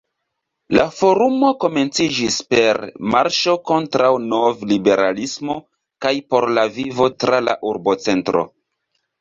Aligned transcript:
La 0.75 0.85
forumo 0.99 1.51
komenciĝis 1.63 2.37
per 2.53 2.79
“marŝo 3.15 3.55
kontraŭ 3.73 4.09
novliberalismo 4.31 5.59
kaj 6.07 6.15
por 6.33 6.51
la 6.59 6.67
vivo 6.79 7.09
tra 7.27 7.45
la 7.51 7.57
urbocentro. 7.75 8.45